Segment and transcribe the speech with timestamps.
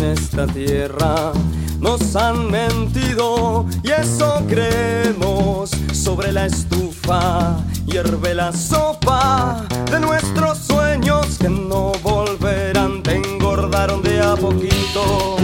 [0.00, 1.32] esta tierra
[1.80, 5.70] nos han mentido y eso creemos.
[5.92, 13.02] Sobre la estufa hierve la sopa de nuestros sueños que no volverán.
[13.02, 15.36] Te engordaron de a poquito,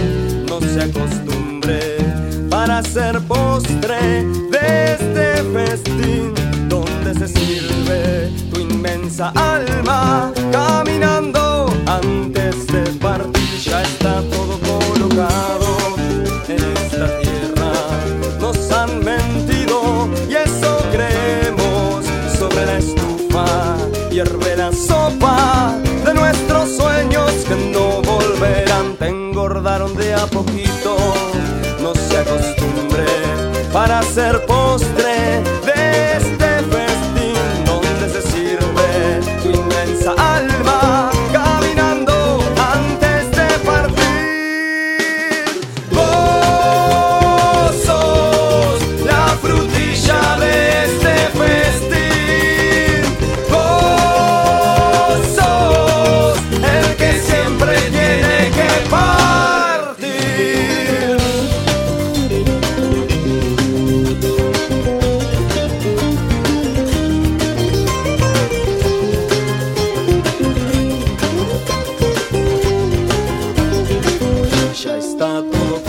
[0.47, 1.97] no se acostumbre
[2.49, 6.33] para ser postre de este festín
[6.67, 10.31] donde se sirve tu inmensa alma
[23.45, 25.75] estufa hierve la sopa
[26.05, 28.95] de nuestros sueños que no volverán.
[28.97, 30.97] Te engordaron de a poquito,
[31.81, 33.05] no se acostumbre
[33.71, 35.08] para ser postre
[75.19, 75.88] tanto.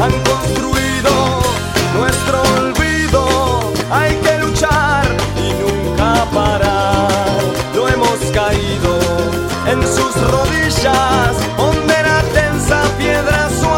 [0.00, 1.10] Han construido
[1.98, 3.72] nuestro olvido.
[3.90, 5.04] Hay que luchar
[5.36, 7.42] y nunca parar.
[7.74, 8.98] No hemos caído
[9.66, 13.68] en sus rodillas, donde la tensa piedra su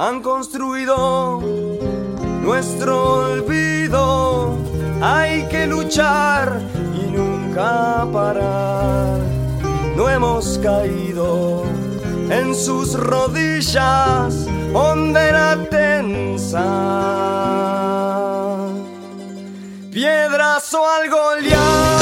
[0.00, 1.40] Han construido
[2.40, 4.56] nuestro olvido.
[5.02, 6.60] Hay que luchar
[6.94, 9.18] y nunca parar.
[9.96, 11.64] No hemos caído
[12.30, 16.64] en sus rodillas, donde la tensa
[19.90, 21.97] piedras o al Goliat.